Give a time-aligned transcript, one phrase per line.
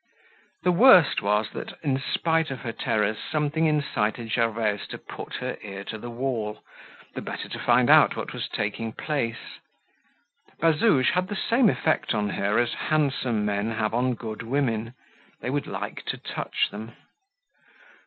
[0.63, 5.59] The worst was that, in spite of her terrors, something incited Gervaise to put her
[5.61, 6.63] ear to the wall,
[7.13, 9.59] the better to find out what was taking place.
[10.59, 14.95] Bazouge had the same effect on her as handsome men have on good women:
[15.39, 16.95] they would like to touch them.